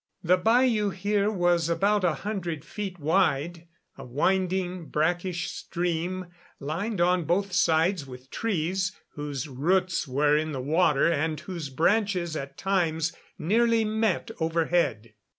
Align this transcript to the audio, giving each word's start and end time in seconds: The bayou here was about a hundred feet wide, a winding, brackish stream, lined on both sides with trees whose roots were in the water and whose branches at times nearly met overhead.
The 0.23 0.35
bayou 0.37 0.89
here 0.89 1.29
was 1.29 1.69
about 1.69 2.03
a 2.03 2.15
hundred 2.15 2.65
feet 2.65 2.97
wide, 2.97 3.67
a 3.99 4.03
winding, 4.03 4.87
brackish 4.89 5.51
stream, 5.51 6.25
lined 6.59 6.99
on 6.99 7.25
both 7.25 7.53
sides 7.53 8.07
with 8.07 8.31
trees 8.31 8.97
whose 9.11 9.47
roots 9.47 10.07
were 10.07 10.35
in 10.35 10.53
the 10.53 10.59
water 10.59 11.05
and 11.07 11.39
whose 11.41 11.69
branches 11.69 12.35
at 12.35 12.57
times 12.57 13.15
nearly 13.37 13.85
met 13.85 14.31
overhead. 14.39 15.13